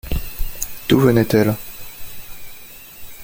[0.89, 1.53] D’où venait-elle?